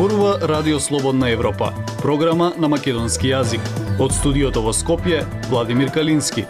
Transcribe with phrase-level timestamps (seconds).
[0.00, 3.60] Зборува Радио Слободна Европа, програма на македонски јазик.
[4.00, 6.46] Од студиото во Скопје, Владимир Калински.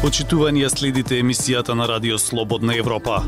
[0.00, 3.20] Почитувани следите емисијата на Радио Слободна Европа.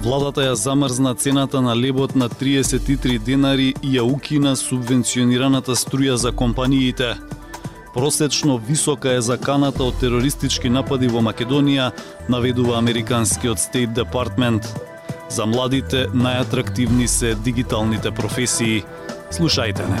[0.00, 6.32] Владата ја замрзна цената на лебот на 33 денари и ја укина субвенционираната струја за
[6.32, 7.20] компаниите.
[7.94, 11.90] Просечно висока е заканата од терористички напади во Македонија,
[12.28, 14.64] наведува Американскиот Стейт Департмент.
[15.28, 18.84] За младите најатрактивни се дигиталните професии.
[19.30, 20.00] Слушајте не.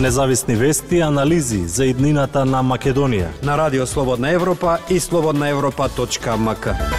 [0.00, 6.93] Независни вести и анализи за иднината на Македонија на Радио Слободна Европа и слободнаевропа.мк.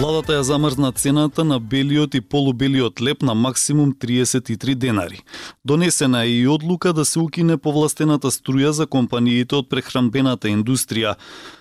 [0.00, 5.20] Владата ја замрзна цената на белиот и полубелиот леп на максимум 33 денари.
[5.64, 11.14] Донесена е и одлука да се укине повластената струја за компаниите од прехранбената индустрија.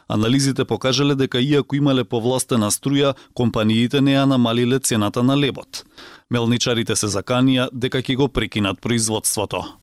[0.07, 5.83] Анализите покажале дека иако имале повластена струја, компаниите не ја намалиле цената на лебот.
[6.31, 9.80] Мелничарите се заканија дека ќе го прекинат производството.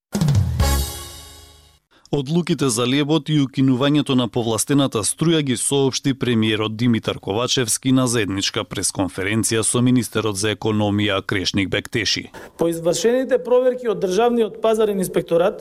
[2.10, 8.64] Одлуките за лебот и укинувањето на повластената струја ги соопшти премиерот Димитар Ковачевски на заедничка
[8.64, 12.30] пресконференција со министерот за економија Крешник Бектеши.
[12.56, 15.60] По извршените проверки од Државниот пазарен инспекторат,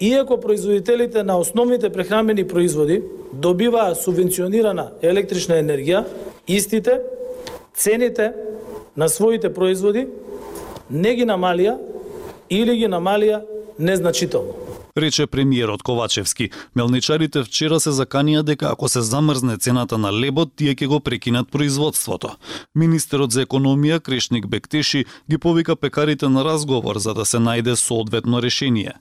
[0.00, 6.02] иако производителите на основните прехранбени производи добиваа субвенционирана електрична енергија,
[6.48, 6.98] истите
[7.74, 8.32] цените
[8.96, 10.08] на своите производи
[10.90, 11.78] не ги намалија
[12.50, 13.44] или ги намалија
[13.78, 14.54] незначително
[14.96, 16.50] рече премиерот Ковачевски.
[16.74, 21.50] Мелничарите вчера се заканија дека ако се замрзне цената на лебот, тие ќе го прекинат
[21.50, 22.36] производството.
[22.74, 28.42] Министерот за економија Крешник Бектеши ги повика пекарите на разговор за да се најде соодветно
[28.42, 28.94] решение.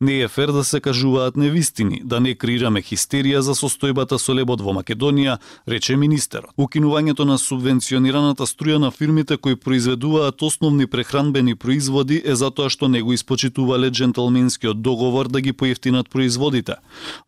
[0.00, 4.60] Не е фер да се кажуваат невистини, да не креираме хистерија за состојбата со лебот
[4.60, 5.38] во Македонија,
[5.68, 6.50] рече министерот.
[6.58, 13.02] Укинувањето на субвенционираната струја на фирмите кои произведуваат основни прехранбени производи е затоа што не
[13.02, 16.74] го испочитувале джентлменскиот договор да ги поевтинат производите.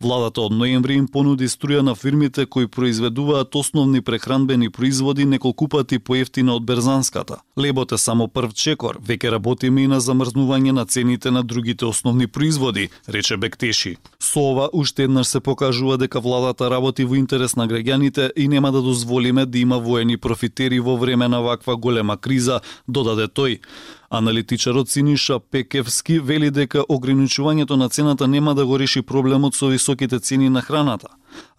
[0.00, 5.98] Владата од ноември им понуди струја на фирмите кои произведуваат основни прехранбени производи неколку пати
[5.98, 7.36] поевтина од берзанската.
[7.58, 12.26] Лебот е само прв чекор, веќе работиме и на замрзнување на цените на другите основни
[12.34, 13.96] производи, рече Бектеши.
[14.18, 18.72] Со ова уште еднаш се покажува дека владата работи во интерес на граѓаните и нема
[18.72, 23.60] да дозволиме да има воени профитери во време на ваква голема криза, додаде тој.
[24.10, 30.20] Аналитичарот Синиша Пекевски вели дека ограничувањето на цената нема да го реши проблемот со високите
[30.20, 31.08] цени на храната.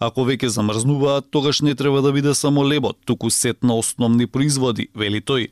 [0.00, 4.88] Ако веќе замрзнуваат, тогаш не треба да биде само лебот, туку сет на основни производи,
[4.94, 5.48] вели тој.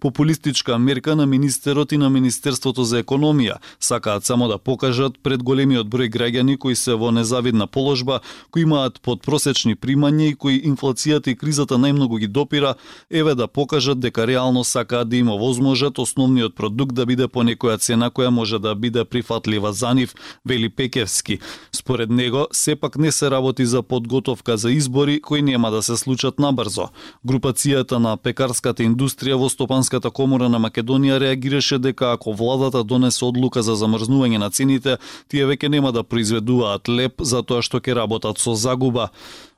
[0.00, 5.88] Популистичка мерка на министерот и на Министерството за економија сакаат само да покажат пред големиот
[5.90, 8.20] број граѓани кои се во незавидна положба,
[8.50, 12.74] кои имаат подпросечни примања и кои инфлацијата и кризата најмногу ги допира,
[13.10, 17.80] еве да покажат дека реално сакаат да има возможат основниот продукт да биде по некоја
[17.80, 20.14] цена која може да биде прифатлива за нив,
[20.46, 21.38] вели Пекевски.
[21.72, 26.38] Според него, сепак не се работи за подготовка за избори кои нема да се случат
[26.38, 26.88] набрзо.
[27.26, 29.48] Групацијата на пекарската индустрија во
[29.88, 34.98] Стопанската комора на Македонија реагираше дека ако владата донесе одлука за замрзнување на цените,
[35.32, 39.08] тие веќе нема да произведуваат леп затоа што ќе работат со загуба.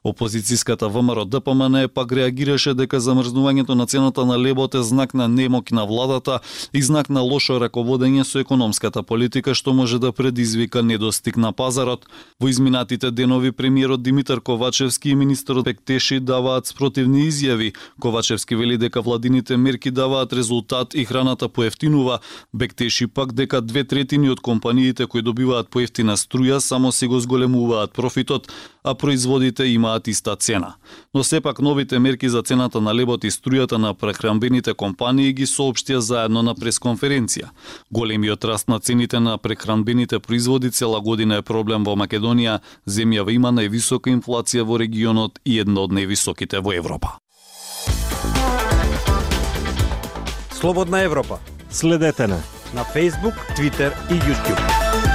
[0.05, 5.71] Опозицијската ВМРО ДПМН пак реагираше дека замрзнувањето на цената на лебот е знак на немок
[5.71, 6.39] на владата
[6.73, 12.07] и знак на лошо раководење со економската политика што може да предизвика недостиг на пазарот.
[12.41, 17.75] Во изминатите денови премиерот Димитар Ковачевски и министерот Пектеши даваат спротивни изјави.
[18.01, 22.19] Ковачевски вели дека владините мерки даваат резултат и храната поевтинува.
[22.55, 27.93] Бектеши пак дека две третини од компаниите кои добиваат поевтина струја само се го зголемуваат
[27.93, 28.49] профитот,
[28.85, 30.75] а производите имаат иста цена.
[31.15, 35.99] Но сепак новите мерки за цената на лебот и струјата на прехранбените компании ги соопштија
[35.99, 37.51] заедно на пресконференција.
[37.91, 43.51] Големиот раст на цените на прехранбените производи цела година е проблем во Македонија, земјава има
[43.51, 47.19] највисока инфлација во регионот и една од највисоките во Европа.
[50.53, 51.39] Слободна Европа.
[51.71, 52.39] Следете на
[52.75, 55.10] на Facebook, Twitter и YouTube.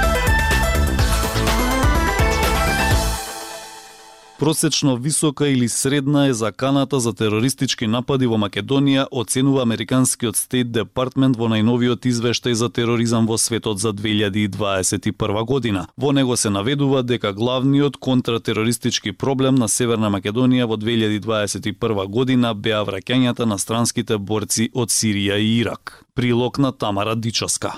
[4.38, 11.38] Просечно висока или средна е заканата за терористички напади во Македонија, оценува Американскиот Стейт Департмент
[11.40, 15.86] во најновиот извештај за тероризам во светот за 2021 година.
[15.96, 22.84] Во него се наведува дека главниот контратерористички проблем на Северна Македонија во 2021 година беа
[22.84, 26.04] враќањата на странските борци од Сирија и Ирак.
[26.14, 27.72] Прилог на Тамара Дичаска.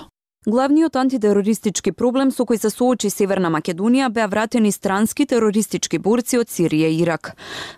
[0.47, 6.47] Главниот антитерористички проблем со кој се соочи Северна Македонија беа вратени странски терористички борци од
[6.47, 7.33] Сирија и Ирак.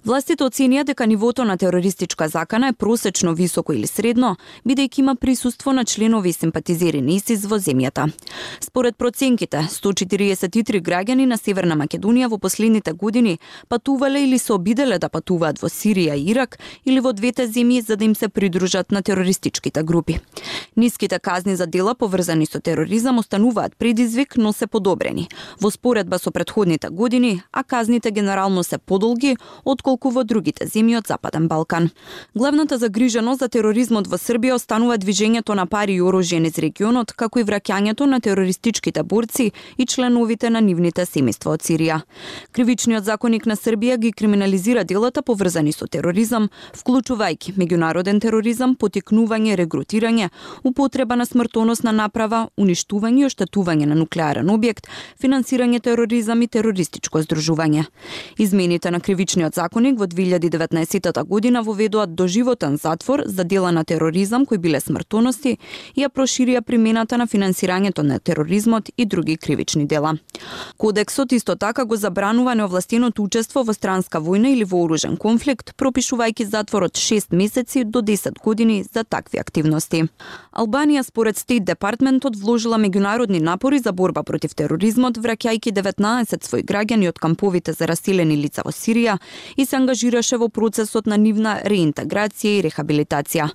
[0.06, 5.74] Властите оценија дека нивото на терористичка закана е просечно високо или средно, бидејќи има присуство
[5.74, 8.12] на членови и симпатизери на ИСИС во земјата.
[8.62, 15.10] Според проценките, 143 граѓани на Северна Македонија во последните години патувале или се обиделе да
[15.10, 19.02] патуваат во Сирија и Ирак или во двете земји за да им се придружат на
[19.02, 20.20] терористичките групи.
[20.78, 25.30] Ниските казни за дела поврзани со тероризам остануваат предизвик, но се подобрени.
[25.62, 31.08] Во споредба со предходните години, а казните генерално се подолги отколку во другите земји од
[31.08, 31.90] Западен Балкан.
[32.36, 37.40] Главната загриженост за тероризмот во Србија останува движењето на пари и оружје низ регионот, како
[37.40, 42.02] и враќањето на терористичките борци и членовите на нивните семејства од Сирија.
[42.52, 50.30] Кривичниот законник на Србија ги криминализира делата поврзани со тероризам, вклучувајќи меѓународен тероризам, потикнување, регрутирање,
[50.64, 54.88] употреба на смртоносна направа, уништување и оштетување на нуклеарен објект,
[55.22, 57.86] финансирање тероризам и терористичко здружување.
[58.38, 64.58] Измените на кривичниот законник во 2019 година воведоа доживотен затвор за дела на тероризам кои
[64.58, 65.58] биле смртоности
[65.96, 70.18] и ја проширија примената на финансирањето на тероризмот и други кривични дела.
[70.78, 76.46] Кодексот исто така го забранува неовластеното учество во странска војна или во оружен конфликт, пропишувајќи
[76.46, 80.04] затвор од 6 месеци до 10 години за такви активности.
[80.52, 87.10] Албанија според Стейт Департментот вложила меѓународни напори за борба против тероризмот, враќајќи 19 свои граѓани
[87.10, 89.18] од камповите за раселени лица во Сирија
[89.58, 93.50] и се ангажираше во процесот на нивна реинтеграција и рехабилитација.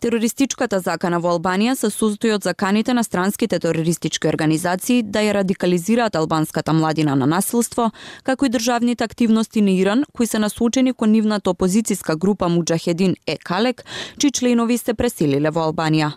[0.00, 6.16] Терористичката закана во Албанија се состои од заканите на странските терористички организации да ја радикализираат
[6.16, 7.90] албанската младина на насилство,
[8.22, 13.36] како и државните активности на Иран, кои се насочени кон нивната опозицијска група Муджахедин Е
[13.36, 13.84] Калек,
[14.18, 16.12] чии членови се преселиле во Албанија.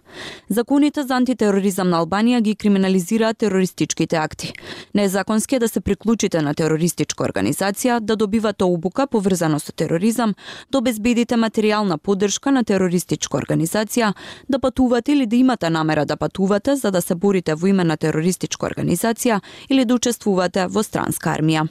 [0.50, 4.54] Законите за антитероризам на Албанија ги криминализираат терористичките акти.
[4.96, 10.36] Незаконски е да се приклучите на терористичка организација, да добивате обука поврзано со тероризам,
[10.72, 14.14] да обезбедите материјална поддршка на терористичка организација,
[14.50, 17.98] да патувате или да имате намера да патувате за да се борите во име на
[17.98, 21.68] терористичка организација или да учествувате во странска армија.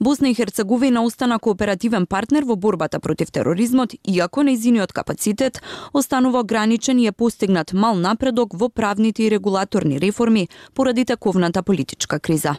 [0.00, 5.62] Босна и Херцеговина остана кооперативен партнер во борбата против тероризмот, иако нејзиниот капацитет
[5.92, 9.59] останува ограничен и е постигнат мал напредок во правните и регулаторни
[10.00, 12.56] реформи поради таковната политичка криза.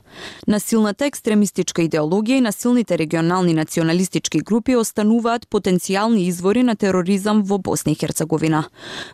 [0.48, 7.92] Насилната екстремистичка идеологија и насилните регионални националистички групи остануваат потенцијални извори на тероризам во Босна
[7.92, 8.64] и Херцеговина.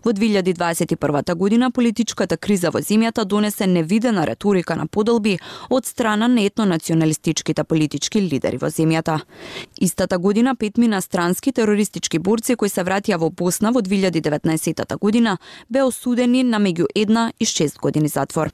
[0.06, 5.38] Во 2021 година политичката криза во земјата донесе невидена реторика на поделби
[5.70, 9.20] од страна на етнонационалистичките политички лидери во земјата.
[9.82, 15.38] Истата година петмина странски терористички борци кои се вратија во Босна во 2019 година
[15.70, 18.50] беа осудени на меѓу една и шест години затвор.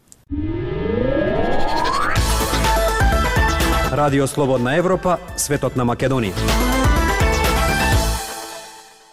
[3.91, 6.33] Радио Слободна Европа, светот на Македонија.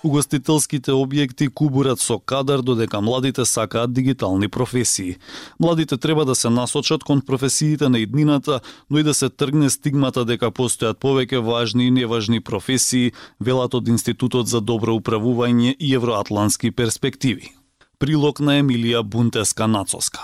[0.00, 5.16] Угостителските објекти кубурат со кадар додека младите сакаат дигитални професии.
[5.60, 8.60] Младите треба да се насочат кон професиите на иднината,
[8.90, 13.88] но и да се тргне стигмата дека постојат повеќе важни и неважни професии, велат од
[13.88, 17.59] Институтот за добро управување и евроатлански перспективи.
[18.00, 20.22] Прилог на Емилија Бунтеска Нацоска.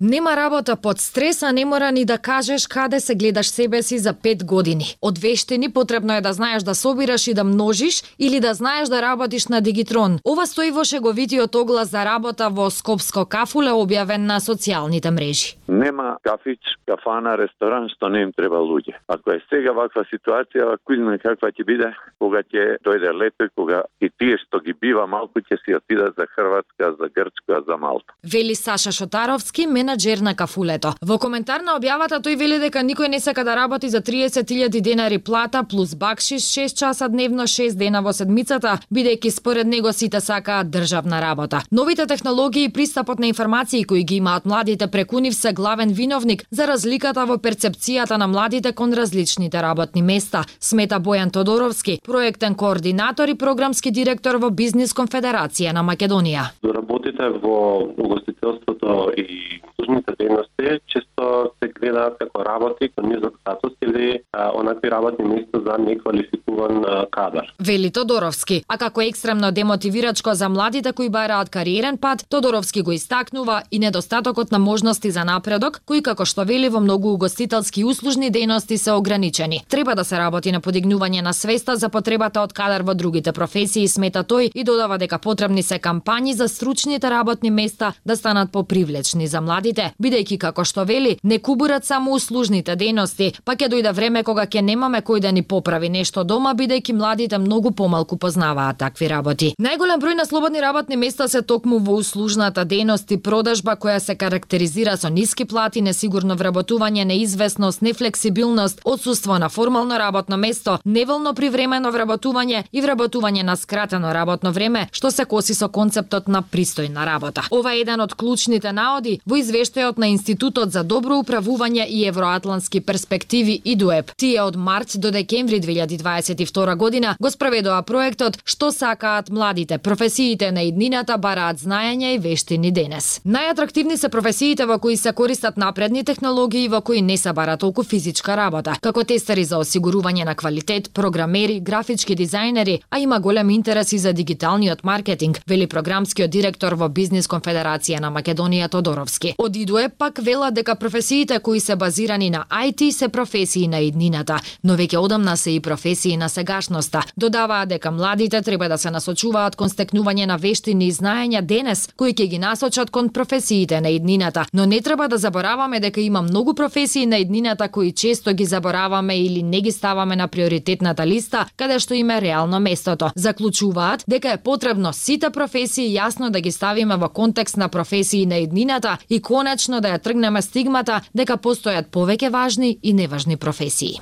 [0.00, 3.98] Нема работа под стрес, а не мора ни да кажеш каде се гледаш себе си
[3.98, 4.84] за пет години.
[5.02, 9.02] Од вештини потребно е да знаеш да собираш и да множиш или да знаеш да
[9.02, 10.18] работиш на Дигитрон.
[10.28, 15.56] Ова стои во шеговитиот оглас за работа во Скопско кафуле објавен на социјалните мрежи.
[15.68, 19.00] Нема кафич, кафана, ресторан што не им треба луѓе.
[19.08, 21.88] Ако е сега ваква ситуација, кој знае каква ќе биде,
[22.20, 26.28] кога ќе дојде лето, кога и тие што ги бива малку ќе си отидат за
[26.36, 28.12] Хрватска, за Грчка, за Малта.
[28.22, 30.94] Вели Саша Шотаровски, менаџер на кафулето.
[31.00, 35.18] Во коментар на објавата тој вели дека никој не сака да работи за 30.000 денари
[35.18, 40.70] плата плюс бакшиш 6 часа дневно 6 дена во седмицата, бидејќи според него сите сакаат
[40.70, 41.62] државна работа.
[41.70, 46.44] Новите технологии и пристапот на информации кои ги имаат младите преку нив се главен виновник
[46.50, 53.28] за разликата во перцепцијата на младите кон различните работни места, смета Бојан Тодоровски, проектен координатор
[53.28, 56.50] и програмски директор во Бизнис Конфедерација на Македонија.
[56.64, 64.20] Работите во угостителството и служните дејности често се гледаат како работи кон низок статус или
[64.58, 67.54] онакви работни места за неквалификуван кадар.
[67.60, 73.62] Вели Тодоровски, а како екстремно демотивирачко за младите кои бараат кариерен пат, Тодоровски го истакнува
[73.70, 78.76] и недостатокот на можности за напредок, кои како што вели во многу угостителски услужни дејности
[78.76, 79.62] се ограничени.
[79.68, 83.88] Треба да се работи на подигнување на свеста за потребата од кадар во другите професии,
[83.88, 89.26] смета тој и додава дека потребни се кампањи за стручните работни места да станат попривлечни
[89.26, 91.38] за младите, бидејќи како што вели, не
[91.76, 95.88] кубурат само услужните дејности, па ќе дојде време кога ќе немаме кој да ни поправи
[95.88, 99.54] нешто дома, бидејќи младите многу помалку познаваат такви работи.
[99.60, 104.14] Најголем број на слободни работни места се токму во услужната дејност и продажба која се
[104.14, 111.92] карактеризира со ниски плати, несигурно вработување, неизвестност, нефлексибилност, отсуство на формално работно место, неволно привремено
[111.92, 117.42] вработување и вработување на скратено работно време, што се коси со концептот на пристојна работа.
[117.50, 122.80] Ова е еден од клучните наоди во извештајот на Институтот за добро управување и евроатлански
[122.80, 124.12] перспективи ИДУЕП.
[124.16, 130.62] Тие од март до декември 2022 година го спроведува проектот Што сакаат младите, професиите на
[130.62, 133.20] иднината бараат знаење и вештини денес.
[133.26, 137.82] Најатрактивни се професиите во кои се користат напредни технологии во кои не се бара толку
[137.82, 143.92] физичка работа, како тестери за осигурување на квалитет, програмери, графички дизајнери, а има голем интерес
[143.92, 149.34] и за дигиталниот маркетинг, вели програмскиот директор во Бизнис конфедерација на Македонија Тодоровски.
[149.38, 154.40] Од ИДУЕ пак вела дека професиите кои се базирани на IT се професии на иднината,
[154.64, 157.02] но веќе одамна се и професии на сегашноста.
[157.16, 162.14] Додаваа дека младите треба да се насочуваат кон стекнување на вештини и знаења денес, кои
[162.14, 166.54] ќе ги насочат кон професиите на иднината, но не треба да забораваме дека има многу
[166.54, 171.78] професии на иднината кои често ги забораваме или не ги ставаме на приоритетната листа, каде
[171.78, 173.10] што има реално местото.
[173.14, 178.36] Заклучуваат дека е потребно сите професии јасно да ги ставиме во контекст на професии на
[178.36, 184.00] иднината и конечно да ја тргнеме стигмата дека Да постојат повеќе важни и неважни професии.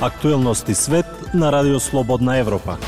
[0.00, 2.78] Актуелности свет на Радио Слободна Европа.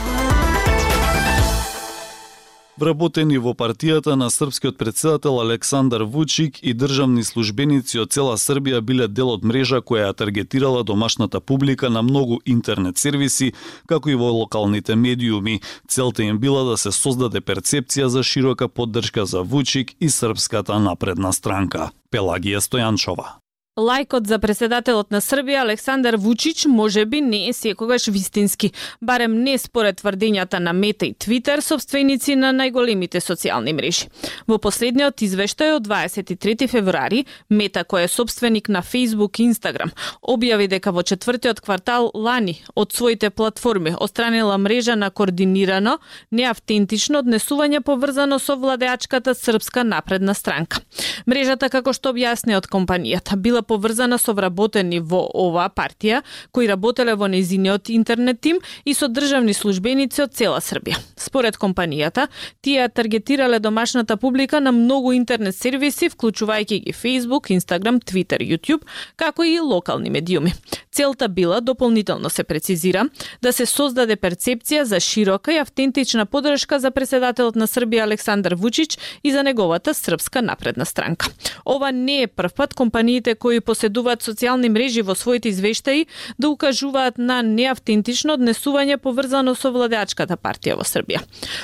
[2.75, 9.07] Вработени во партијата на српскиот председател Александар Вучик и државни службеници од цела Србија биле
[9.07, 13.53] дел од мрежа која ја таргетирала домашната публика на многу интернет сервиси,
[13.87, 15.61] како и во локалните медиуми.
[15.87, 21.33] Целта им била да се создаде перцепција за широка поддршка за Вучик и Српската напредна
[21.33, 21.93] странка.
[22.11, 23.44] Пелагија Стојанчова.
[23.75, 28.69] Лајкот за председателот на Србија Александар Вучич може би не е секогаш вистински,
[29.03, 34.07] барем не според тврдењата на Мета и Твитер, собственици на најголемите социјални мрежи.
[34.47, 39.91] Во последниот извештај од 23 февруари, Мета, кој е собственик на Facebook и Instagram,
[40.23, 45.99] објави дека во четвртиот квартал лани од своите платформи остранила мрежа на координирано,
[46.31, 50.79] неавтентично однесување поврзано со владеачката Српска напредна странка.
[51.27, 57.15] Мрежата, како што објасни од компанијата, била поврзана со вработени во оваа партија, кои работеле
[57.17, 61.01] во незиниот интернет тим и со државни службеници од цела Србија.
[61.17, 62.29] Според компанијата,
[62.63, 68.85] тие таргетирале домашната публика на многу интернет сервиси, вклучувајќи ги Facebook, Instagram, Twitter, YouTube,
[69.17, 70.53] како и локални медиуми.
[70.93, 73.09] Целта била, дополнително се прецизира,
[73.43, 78.99] да се создаде перцепција за широка и автентична подршка за председателот на Србија Александар Вучич
[79.25, 81.31] и за неговата српска напредна странка.
[81.67, 86.07] Ова не е прв пат компаниите кои поседуваат социјални мрежи во своите извештаи
[86.39, 91.21] да укажуваат на неавтентично однесување поврзано со владеачката партија во Србија.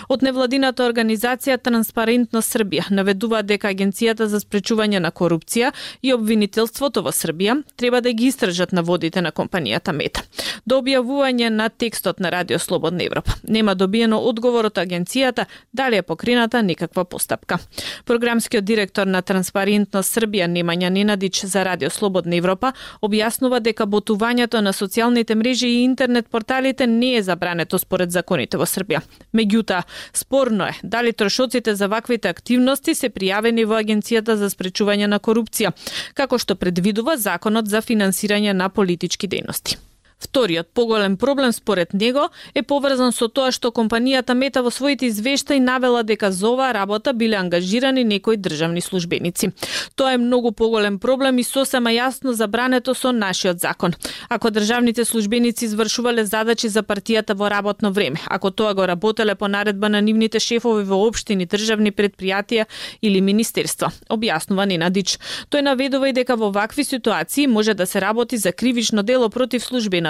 [0.09, 7.15] Од невладината организација Транспарентно Србија наведува дека агенцијата за спречување на корупција и обвинителството во
[7.15, 10.23] Србија треба да ги истражат наводите на компанијата Мета.
[10.67, 16.03] До објавување на текстот на Радио Слободна Европа нема добиено одговор од агенцијата дали е
[16.03, 17.59] покрината никаква постапка.
[18.05, 22.73] Програмскиот директор на Транспарентно Србија Немања Ненадич за Радио Слободна Европа
[23.03, 28.69] објаснува дека ботувањето на социјалните мрежи и интернет порталите не е забрането според законите во
[28.69, 29.01] Србија.
[29.35, 29.83] Меѓутоа,
[30.13, 35.73] спорно е дали трошоците за ваквите активности се пријавени во Агенцијата за спречување на корупција,
[36.15, 39.90] како што предвидува Законот за финансирање на политички дејности.
[40.21, 45.61] Вториот поголем проблем според него е поврзан со тоа што компанијата Мета во своите извештаи
[45.61, 49.53] навела дека за оваа работа биле ангажирани некои државни службеници.
[49.97, 53.95] Тоа е многу поголем проблем и сосема јасно забрането со нашиот закон.
[54.29, 59.49] Ако државните службеници извршувале задачи за партијата во работно време, ако тоа го работеле по
[59.49, 62.67] наредба на нивните шефови во општини, државни предпријатија
[63.03, 65.17] или министерства, објаснува Ненадич.
[65.49, 69.65] Тој наведува и дека во вакви ситуации може да се работи за кривично дело против
[69.65, 70.10] службена